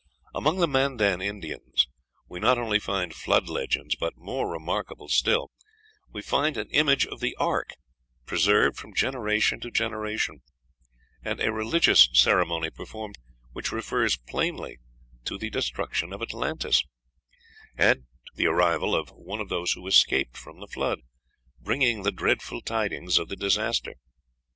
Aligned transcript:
Among 0.33 0.57
the 0.57 0.67
Mandan 0.67 1.21
Indians 1.21 1.87
we 2.27 2.39
not 2.39 2.57
only 2.57 2.79
find 2.79 3.13
flood 3.13 3.47
legends, 3.47 3.95
but, 3.95 4.17
more 4.17 4.49
remarkable 4.51 5.07
still, 5.07 5.51
we 6.11 6.23
find 6.23 6.57
an 6.57 6.71
image 6.71 7.05
of 7.05 7.19
the 7.19 7.35
ark 7.35 7.73
preserved 8.25 8.77
from 8.79 8.95
generation 8.95 9.59
to 9.59 9.69
generation, 9.69 10.41
and 11.21 11.39
a 11.39 11.51
religious 11.51 12.09
ceremony 12.13 12.71
performed 12.71 13.19
which 13.51 13.71
refers 13.71 14.17
plainly 14.17 14.79
to 15.25 15.37
the 15.37 15.51
destruction 15.51 16.13
of 16.13 16.21
Atlantis, 16.23 16.81
and 17.77 17.99
to 18.25 18.31
the 18.33 18.47
arrival 18.47 18.95
of 18.95 19.09
one 19.11 19.39
of 19.39 19.49
those 19.49 19.73
who 19.73 19.85
escaped 19.85 20.35
from 20.35 20.59
the 20.59 20.67
Flood, 20.67 21.01
bringing 21.59 22.01
the 22.01 22.11
dreadful 22.11 22.59
tidings 22.61 23.19
of 23.19 23.29
the 23.29 23.35
disaster. 23.35 23.93